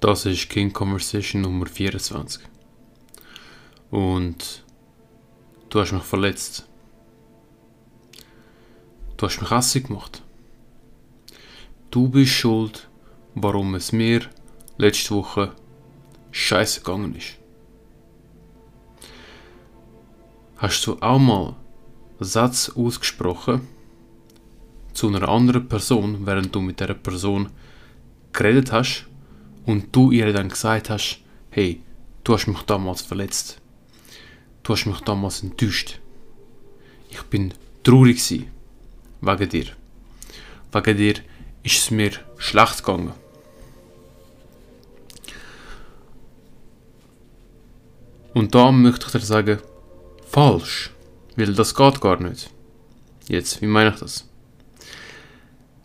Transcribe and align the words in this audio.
Das 0.00 0.26
ist 0.26 0.48
King 0.48 0.72
Conversation 0.72 1.42
Nummer 1.42 1.66
24. 1.66 2.44
Und 3.90 4.64
du 5.70 5.80
hast 5.80 5.90
mich 5.90 6.04
verletzt. 6.04 6.68
Du 9.16 9.26
hast 9.26 9.40
mich 9.40 9.50
hässlich 9.50 9.88
gemacht. 9.88 10.22
Du 11.90 12.08
bist 12.08 12.30
schuld, 12.30 12.88
warum 13.34 13.74
es 13.74 13.90
mir 13.90 14.20
letzte 14.76 15.16
Woche 15.16 15.52
scheiße 16.30 16.82
gegangen 16.82 17.16
ist. 17.16 17.36
Hast 20.58 20.86
du 20.86 20.96
auch 21.00 21.18
mal 21.18 21.48
einen 21.48 21.56
Satz 22.20 22.70
ausgesprochen 22.70 23.66
zu 24.92 25.08
einer 25.08 25.28
anderen 25.28 25.66
Person, 25.68 26.24
während 26.24 26.54
du 26.54 26.60
mit 26.60 26.78
der 26.78 26.94
Person 26.94 27.50
geredet 28.32 28.70
hast 28.70 29.07
und 29.68 29.94
du 29.94 30.10
ihr 30.10 30.32
dann 30.32 30.48
gesagt 30.48 30.88
hast, 30.88 31.20
hey, 31.50 31.82
du 32.24 32.32
hast 32.32 32.46
mich 32.46 32.62
damals 32.62 33.02
verletzt. 33.02 33.60
Du 34.62 34.72
hast 34.72 34.86
mich 34.86 35.00
damals 35.00 35.42
enttäuscht. 35.42 36.00
Ich 37.10 37.22
bin 37.24 37.52
traurig 37.84 38.16
gewesen. 38.16 38.50
Wegen 39.20 39.48
dir. 39.50 39.66
Wegen 40.72 40.96
dir 40.96 41.14
ist 41.64 41.78
es 41.82 41.90
mir 41.90 42.12
schlecht 42.38 42.78
gegangen. 42.78 43.12
Und 48.32 48.54
da 48.54 48.72
möchte 48.72 49.04
ich 49.04 49.12
dir 49.12 49.20
sagen, 49.20 49.58
falsch. 50.26 50.92
Weil 51.36 51.52
das 51.52 51.74
geht 51.74 52.00
gar 52.00 52.18
nicht. 52.22 52.48
Jetzt, 53.28 53.60
wie 53.60 53.66
meine 53.66 53.90
ich 53.90 54.00
das? 54.00 54.26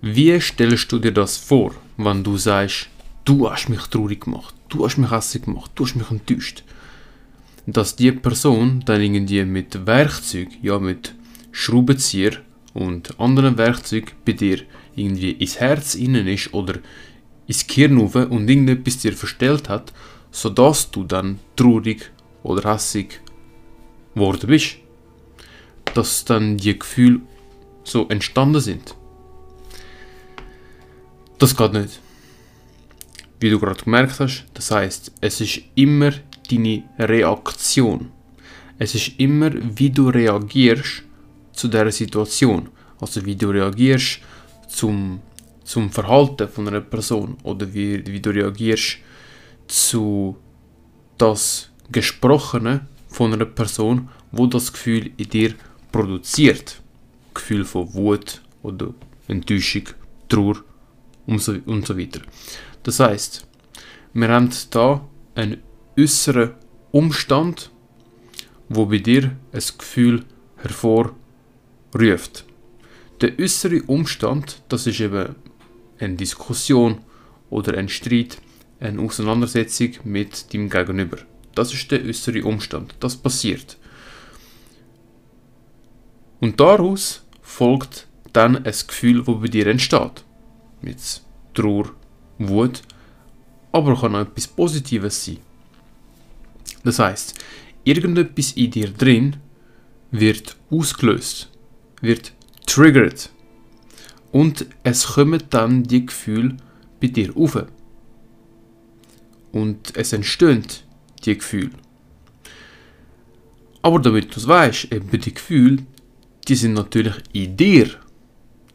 Wie 0.00 0.40
stellst 0.40 0.92
du 0.92 1.00
dir 1.00 1.12
das 1.12 1.36
vor, 1.36 1.74
wenn 1.96 2.22
du 2.22 2.36
sagst, 2.36 2.88
du 3.24 3.50
hast 3.50 3.68
mich 3.68 3.82
traurig 3.86 4.22
gemacht, 4.22 4.54
du 4.68 4.84
hast 4.84 4.98
mich 4.98 5.10
hässlich 5.10 5.44
gemacht, 5.44 5.70
du 5.74 5.84
hast 5.84 5.96
mich 5.96 6.10
enttäuscht? 6.10 6.62
Dass 7.66 7.96
die 7.96 8.12
Person 8.12 8.82
dann 8.84 9.00
irgendwie 9.00 9.44
mit 9.44 9.86
Werkzeug, 9.86 10.48
ja 10.62 10.78
mit 10.78 11.14
Schraubenzieher 11.50 12.32
und 12.74 13.18
anderen 13.18 13.56
Werkzeug 13.56 14.14
bei 14.24 14.32
dir 14.32 14.60
irgendwie 14.96 15.30
ins 15.30 15.58
Herz 15.60 15.94
innen 15.94 16.26
ist 16.26 16.52
oder 16.52 16.74
ins 17.46 17.66
Gehirn 17.66 17.98
und 17.98 18.48
irgendetwas 18.48 18.98
dir 18.98 19.12
verstellt 19.12 19.68
hat, 19.68 19.92
sodass 20.30 20.90
du 20.90 21.04
dann 21.04 21.38
traurig 21.56 22.10
oder 22.42 22.72
hässig 22.72 23.20
geworden 24.14 24.46
bist. 24.48 24.76
Dass 25.94 26.24
dann 26.24 26.56
die 26.56 26.78
Gefühle 26.78 27.20
so 27.84 28.08
entstanden 28.08 28.60
sind. 28.60 28.96
Das 31.38 31.56
geht 31.56 31.72
nicht. 31.72 32.00
Wie 33.44 33.50
du 33.50 33.60
gerade 33.60 33.84
gemerkt 33.84 34.20
hast, 34.20 34.46
das 34.54 34.70
heißt, 34.70 35.12
es 35.20 35.38
ist 35.42 35.60
immer 35.74 36.12
deine 36.50 36.82
Reaktion. 36.98 38.10
Es 38.78 38.94
ist 38.94 39.20
immer, 39.20 39.50
wie 39.76 39.90
du 39.90 40.08
reagierst 40.08 41.02
zu 41.52 41.68
der 41.68 41.92
Situation. 41.92 42.70
Also 42.98 43.22
wie 43.26 43.36
du 43.36 43.50
reagierst 43.50 44.20
zum, 44.66 45.20
zum 45.62 45.90
Verhalten 45.90 46.48
von 46.48 46.68
einer 46.68 46.80
Person 46.80 47.36
oder 47.42 47.66
wie, 47.74 48.02
wie 48.06 48.18
du 48.18 48.30
reagierst 48.30 48.96
zu 49.68 50.38
das 51.18 51.68
Gesprochene 51.92 52.86
von 53.08 53.34
einer 53.34 53.44
Person, 53.44 54.08
wo 54.32 54.46
das 54.46 54.72
Gefühl 54.72 55.10
in 55.18 55.28
dir 55.28 55.54
produziert. 55.92 56.80
Gefühl 57.34 57.66
von 57.66 57.92
Wut 57.92 58.40
oder 58.62 58.94
Enttäuschung, 59.28 59.90
Trauer 60.30 60.64
und 61.26 61.40
so, 61.40 61.54
und 61.66 61.86
so 61.86 61.98
weiter. 61.98 62.20
Das 62.82 63.00
heißt, 63.00 63.46
wir 64.12 64.28
haben 64.28 64.50
da 64.70 65.06
einen 65.34 65.62
äußeren 65.98 66.54
Umstand, 66.92 67.70
wo 68.68 68.86
bei 68.86 68.98
dir 68.98 69.36
ein 69.52 69.62
Gefühl 69.78 70.24
hervorruft. 70.58 72.44
Der 73.20 73.38
äußere 73.38 73.82
Umstand, 73.82 74.62
das 74.68 74.86
ist 74.86 75.00
eben 75.00 75.34
eine 75.98 76.14
Diskussion 76.14 76.98
oder 77.50 77.76
ein 77.76 77.88
Streit, 77.88 78.38
eine 78.80 79.00
Auseinandersetzung 79.00 79.90
mit 80.04 80.52
dem 80.52 80.68
Gegenüber. 80.68 81.18
Das 81.54 81.72
ist 81.72 81.90
der 81.90 82.04
äußere 82.04 82.44
Umstand. 82.44 82.94
Das 83.00 83.16
passiert. 83.16 83.78
Und 86.40 86.60
daraus 86.60 87.24
folgt 87.42 88.08
dann 88.32 88.56
ein 88.56 88.74
Gefühl, 88.86 89.22
das 89.24 89.40
bei 89.40 89.48
dir 89.48 89.66
entsteht. 89.68 90.24
Mit 90.84 91.22
Trauer, 91.54 91.90
Wut, 92.38 92.82
aber 93.72 93.98
kann 93.98 94.14
auch 94.14 94.20
etwas 94.20 94.46
Positives 94.46 95.24
sein. 95.24 95.38
Das 96.84 96.98
heißt, 96.98 97.34
irgendetwas 97.84 98.52
in 98.52 98.70
dir 98.70 98.90
drin 98.90 99.36
wird 100.10 100.56
ausgelöst, 100.70 101.50
wird 102.02 102.32
triggert 102.66 103.30
und 104.30 104.66
es 104.82 105.06
kommen 105.06 105.42
dann 105.48 105.84
die 105.84 106.04
Gefühle 106.04 106.56
bei 107.00 107.06
dir 107.06 107.34
auf. 107.36 107.64
Und 109.52 109.96
es 109.96 110.12
entstehen 110.12 110.66
die 111.24 111.38
Gefühle. 111.38 111.70
Aber 113.80 114.00
damit 114.00 114.34
du 114.34 114.40
es 114.40 114.48
weißt, 114.48 114.92
eben 114.92 115.20
die 115.20 115.34
Gefühle, 115.34 115.86
die 116.48 116.56
sind 116.56 116.74
natürlich 116.74 117.14
in 117.32 117.56
dir 117.56 117.90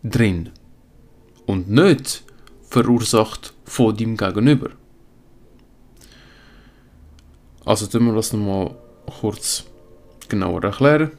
drin 0.04 0.50
und 1.50 1.68
nicht 1.68 2.24
verursacht 2.70 3.54
von 3.66 3.98
deinem 3.98 4.16
Gegenüber. 4.16 4.70
Also 7.66 7.88
tun 7.88 8.06
wir 8.06 8.14
das 8.14 8.34
nochmal 8.34 8.76
kurz 9.20 9.64
genauer 10.28 10.64
erklären. 10.64 11.12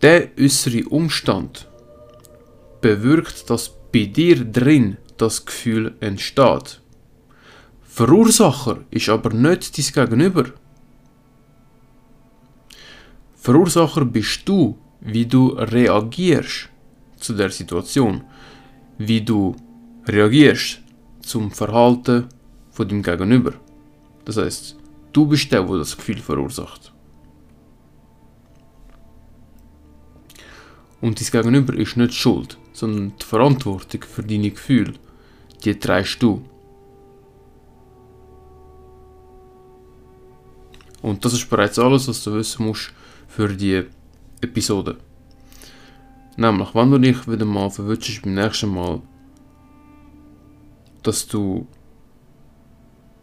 Der 0.00 0.30
äußere 0.40 0.88
Umstand 0.88 1.68
bewirkt, 2.80 3.50
dass 3.50 3.70
bei 3.92 4.06
dir 4.06 4.42
drin 4.46 4.96
das 5.18 5.44
Gefühl 5.44 5.94
entsteht. 6.00 6.80
Verursacher 7.82 8.78
ist 8.90 9.10
aber 9.10 9.30
nicht 9.34 9.76
dein 9.76 9.92
Gegenüber. 9.92 10.44
Verursacher 13.34 14.06
bist 14.06 14.48
du, 14.48 14.78
wie 15.02 15.26
du 15.26 15.48
reagierst 15.48 16.70
zu 17.18 17.34
der 17.34 17.50
Situation, 17.50 18.24
wie 18.98 19.20
du 19.20 19.54
reagierst 20.06 20.82
zum 21.20 21.50
Verhalten 21.50 22.28
von 22.70 22.88
dem 22.88 23.02
Gegenüber. 23.02 23.52
Das 24.24 24.36
heißt, 24.36 24.76
du 25.12 25.26
bist 25.26 25.50
der, 25.52 25.62
der 25.62 25.78
das 25.78 25.96
Gefühl 25.96 26.18
verursacht. 26.18 26.92
Und 31.00 31.20
dein 31.20 31.30
Gegenüber 31.30 31.74
ist 31.74 31.96
nicht 31.96 32.14
schuld, 32.14 32.58
sondern 32.72 33.12
die 33.20 33.24
Verantwortung 33.24 34.02
für 34.02 34.22
deine 34.22 34.50
Gefühle, 34.50 34.94
die 35.64 35.78
trägst 35.78 36.22
du. 36.22 36.42
Und 41.02 41.24
das 41.24 41.34
ist 41.34 41.48
bereits 41.48 41.78
alles, 41.78 42.08
was 42.08 42.24
du 42.24 42.34
wissen 42.34 42.66
musst 42.66 42.92
für 43.28 43.48
die 43.48 43.84
Episode. 44.40 44.96
Nämlich, 46.36 46.74
wenn 46.74 46.90
du 46.90 46.98
dich 46.98 47.26
wieder 47.28 47.44
mal 47.44 47.70
verwünschst 47.70 48.22
beim 48.22 48.34
nächsten 48.34 48.70
Mal, 48.70 49.00
dass 51.02 51.26
du 51.26 51.66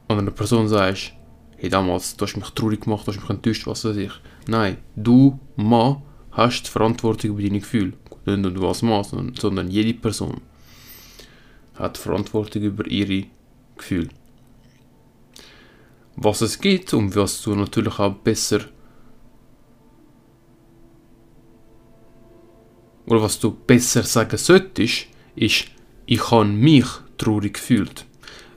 an 0.07 0.19
einer 0.19 0.31
Person 0.31 0.67
sagst, 0.67 1.13
hey 1.57 1.69
damals, 1.69 2.15
du 2.17 2.25
hast 2.25 2.35
mich 2.35 2.49
traurig 2.49 2.81
gemacht, 2.81 3.07
du 3.07 3.11
hast 3.11 3.21
mich 3.21 3.29
enttäuscht, 3.29 3.67
was 3.67 3.85
weiß 3.85 3.97
ich. 3.97 4.11
Nein, 4.47 4.77
du, 4.95 5.39
Mann, 5.55 6.01
hast 6.31 6.63
die 6.63 6.71
Verantwortung 6.71 7.31
über 7.31 7.41
deine 7.41 7.59
Gefühle. 7.59 7.93
Nicht 8.25 8.39
nur 8.39 8.51
du 8.51 8.67
als 8.67 8.81
Mann, 8.81 9.03
sondern, 9.03 9.35
sondern 9.35 9.69
jede 9.69 9.93
Person 9.93 10.41
hat 11.75 11.97
die 11.97 12.01
Verantwortung 12.01 12.61
über 12.61 12.87
ihre 12.87 13.25
Gefühle 13.75 14.09
was 16.15 16.41
es 16.41 16.59
gibt 16.59 16.93
und 16.93 17.15
was 17.15 17.41
du 17.41 17.55
natürlich 17.55 17.99
auch 17.99 18.13
besser 18.13 18.61
oder 23.05 23.21
was 23.21 23.39
du 23.39 23.51
besser 23.51 24.03
sagen 24.03 24.37
solltest, 24.37 25.07
ist, 25.35 25.65
ich 26.05 26.31
habe 26.31 26.45
mich 26.45 26.85
traurig 27.17 27.55
gefühlt. 27.55 28.05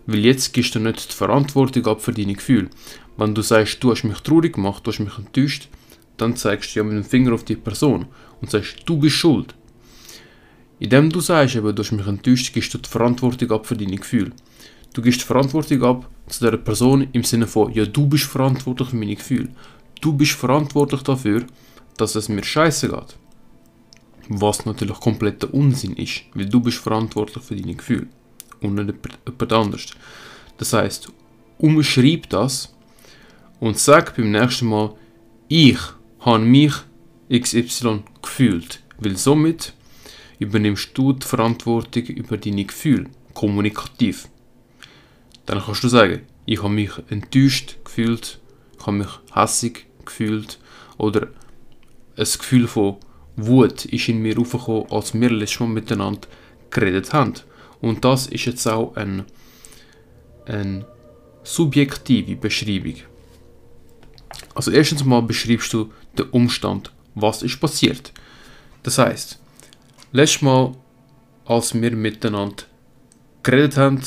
Weil 0.06 0.20
jetzt 0.20 0.52
gibst 0.52 0.75
du 0.75 0.81
nicht 0.81 1.10
die 1.10 1.14
Verantwortung 1.14 1.87
ab 1.87 2.00
für 2.00 2.12
deine 2.12 2.34
Gefühle. 2.34 2.70
Wenn 3.16 3.34
du 3.34 3.43
sagst, 3.43 3.82
du 3.82 3.90
hast 3.90 4.04
mich 4.04 4.20
traurig 4.20 4.54
gemacht, 4.54 4.87
du 4.87 4.93
hast 4.93 5.00
mich 5.00 5.19
enttäuscht, 5.19 5.69
dann 6.16 6.37
zeigst 6.37 6.75
du 6.75 6.81
ja 6.81 6.84
mit 6.84 6.94
dem 6.94 7.04
Finger 7.04 7.32
auf 7.32 7.44
die 7.44 7.56
Person 7.56 8.06
und 8.40 8.50
sagst, 8.50 8.76
du 8.87 8.98
bist 8.98 9.16
schuld. 9.16 9.54
Indem 10.78 11.10
du 11.10 11.20
sagst, 11.20 11.56
eben, 11.56 11.75
du 11.75 11.82
hast 11.82 11.93
mich 11.93 12.06
enttäuscht, 12.06 12.52
gibst 12.52 12.72
du 12.75 12.78
die 12.78 12.88
Verantwortung 12.88 13.50
ab 13.50 13.66
für 13.66 13.76
deine 13.76 13.96
Gefühle. 13.96 14.32
Du 14.93 15.02
gibst 15.02 15.20
die 15.20 15.25
Verantwortung 15.25 15.82
ab 15.82 16.08
zu 16.28 16.48
der 16.48 16.56
Person 16.58 17.08
im 17.12 17.25
Sinne 17.25 17.46
von, 17.46 17.72
ja, 17.72 17.87
du 17.87 18.06
bist 18.06 18.25
verantwortlich 18.25 18.90
für 18.90 18.96
meine 18.96 19.16
Gefühle. 19.16 19.48
Du 20.00 20.12
bist 20.12 20.32
verantwortlich 20.32 21.02
dafür, 21.02 21.44
dass 21.96 22.14
es 22.14 22.28
mir 22.28 22.44
scheiße 22.44 22.88
geht. 22.88 23.16
Was 24.28 24.67
natürlich 24.67 24.99
kompletter 24.99 25.52
Unsinn 25.55 25.94
ist, 25.94 26.23
weil 26.34 26.46
du 26.46 26.61
bist 26.61 26.78
verantwortlich 26.78 27.44
für 27.44 27.56
deine 27.56 27.75
Gefühle 27.75 28.08
und 28.61 28.75
nicht 28.75 28.94
jemand 29.26 29.52
anderes. 29.52 29.87
Das 30.58 30.73
heißt, 30.73 31.12
umschreib 31.58 32.28
das 32.31 32.75
und 33.61 33.78
sag 33.78 34.17
beim 34.17 34.32
nächsten 34.32 34.67
Mal, 34.67 34.94
ich 35.49 35.78
habe 36.20 36.40
mich 36.40 36.73
XY 37.32 38.02
gefühlt. 38.23 38.82
Weil 38.99 39.17
somit 39.17 39.75
übernimmst 40.38 40.90
du 40.94 41.12
die 41.12 41.26
Verantwortung 41.26 42.05
über 42.05 42.37
deine 42.37 42.64
Gefühle, 42.64 43.11
kommunikativ. 43.34 44.29
Dann 45.46 45.62
kannst 45.62 45.84
du 45.84 45.88
sagen, 45.88 46.22
ich 46.46 46.62
habe 46.62 46.72
mich 46.72 46.90
enttäuscht 47.08 47.76
gefühlt, 47.84 48.40
ich 48.79 48.87
habe 48.87 48.99
mich 48.99 49.08
hässig 49.32 49.87
gefühlt 50.05 50.58
oder 50.99 51.29
ein 52.17 52.25
Gefühl 52.25 52.67
von 52.67 52.96
Wut 53.37 53.85
ist 53.85 54.09
in 54.09 54.21
mir 54.21 54.38
aufgekommen, 54.38 54.91
als 54.91 55.15
wir 55.15 55.31
letztes 55.31 55.61
Mal 55.61 55.69
miteinander 55.69 56.29
geredet 56.71 57.12
haben. 57.12 57.35
Und 57.81 58.05
das 58.05 58.27
ist 58.27 58.47
jetzt 58.47 58.67
auch 58.67 58.97
ein, 58.97 59.25
eine 60.47 60.87
subjektive 61.43 62.37
Beschreibung. 62.37 62.97
Also 64.55 64.71
erstens 64.71 65.05
mal 65.05 65.23
beschreibst 65.23 65.73
du 65.73 65.93
den 66.19 66.31
Umstand, 66.31 66.93
was 67.15 67.43
ist 67.43 67.61
passiert. 67.61 68.12
Das 68.83 68.99
heißt, 68.99 69.39
letztes 70.12 70.43
Mal, 70.43 70.73
als 71.44 71.75
wir 71.75 71.94
miteinander 71.94 72.65
geredet 73.43 73.77
haben, 73.77 74.00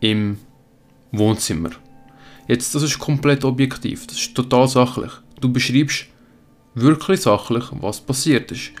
im 0.00 0.38
Wohnzimmer. 1.12 1.70
Jetzt, 2.46 2.74
das 2.74 2.82
ist 2.82 2.98
komplett 2.98 3.44
objektiv, 3.44 4.06
das 4.06 4.18
ist 4.18 4.34
total 4.34 4.68
sachlich. 4.68 5.12
Du 5.40 5.50
beschreibst 5.50 6.06
wirklich 6.74 7.22
sachlich, 7.22 7.64
was 7.72 8.00
passiert 8.00 8.52
ist. 8.52 8.72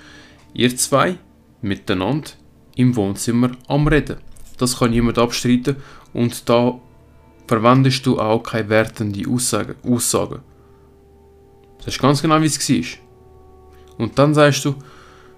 Ihr 0.52 0.76
zwei 0.76 1.18
miteinander 1.62 2.30
im 2.76 2.94
Wohnzimmer 2.96 3.52
am 3.68 3.86
Reden. 3.86 4.18
Das 4.58 4.78
kann 4.78 4.90
niemand 4.90 5.18
abstreiten 5.18 5.76
und 6.12 6.48
da 6.48 6.78
verwendest 7.46 8.06
du 8.06 8.18
auch 8.18 8.42
keine 8.42 8.68
wertende 8.68 9.28
Aussagen. 9.28 9.74
Aussagen. 9.84 10.40
Das 11.78 11.88
ist 11.88 12.00
ganz 12.00 12.22
genau, 12.22 12.40
wie 12.40 12.46
es 12.46 12.70
war. 12.70 12.98
Und 13.98 14.18
dann 14.18 14.34
sagst 14.34 14.64
du, 14.64 14.74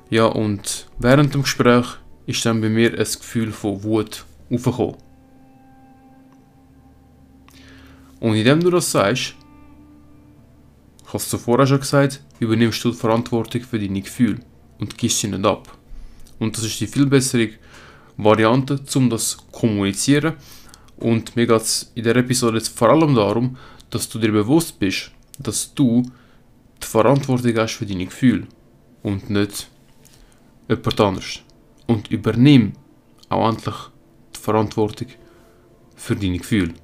ja, 0.09 0.27
und 0.27 0.87
während 0.99 1.35
dem 1.35 1.43
Gespräch 1.43 1.87
ist 2.27 2.45
dann 2.47 2.61
bei 2.61 2.69
mir 2.69 2.93
ein 2.93 2.97
Gefühl 2.99 3.53
von 3.53 3.83
Wut 3.83 4.25
aufgekommen. 4.51 4.97
Und 8.21 8.35
indem 8.35 8.61
du 8.61 8.71
das 8.71 8.91
sagst, 8.91 9.35
hast 11.13 11.33
du 11.33 11.39
vorher 11.39 11.67
schon 11.67 11.81
gesagt, 11.81 12.23
übernimmst 12.41 12.85
du 12.85 12.91
die 12.91 12.97
Verantwortung 12.97 13.63
für 13.63 13.79
deine 13.79 14.01
Gefühle 14.01 14.41
und 14.79 14.97
gibst 14.99 15.21
sie 15.21 15.29
nicht 15.29 15.45
ab. 15.45 15.77
Und 16.39 16.57
das 16.57 16.65
ist 16.65 16.81
die 16.81 16.87
viel 16.87 17.07
bessere 17.07 17.51
Variante, 18.17 18.81
um 18.95 19.11
das 19.11 19.31
zu 19.31 19.39
kommunizieren. 19.53 20.35
Und 20.97 21.37
mir 21.37 21.47
geht 21.47 21.61
es 21.61 21.93
in 21.95 22.05
der 22.05 22.17
Episode 22.17 22.59
jetzt 22.59 22.77
vor 22.77 22.91
allem 22.91 23.15
darum, 23.15 23.57
dass 23.91 24.09
du 24.09 24.19
dir 24.19 24.33
bewusst 24.33 24.79
bist, 24.79 25.11
dass 25.39 25.75
du 25.75 26.03
die 26.83 26.87
Verantwortung 26.87 27.57
hast 27.57 27.75
für 27.75 27.87
deine 27.87 28.07
Gefühle 28.07 28.47
und 29.03 29.31
nicht 29.31 29.69
jemand 30.69 31.01
anderes. 31.01 31.41
Und 31.87 32.11
übernimm 32.11 32.73
auch 33.29 33.49
endlich 33.49 33.75
die 34.35 34.41
Verantwortung 34.41 35.09
für 35.95 36.17
deine 36.17 36.39
Gefühle. 36.39 36.75